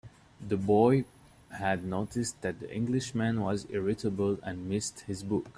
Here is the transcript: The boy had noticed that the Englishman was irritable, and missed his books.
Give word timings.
The 0.39 0.57
boy 0.57 1.05
had 1.51 1.83
noticed 1.83 2.41
that 2.41 2.59
the 2.59 2.75
Englishman 2.75 3.39
was 3.41 3.67
irritable, 3.69 4.39
and 4.41 4.67
missed 4.67 5.01
his 5.01 5.21
books. 5.23 5.47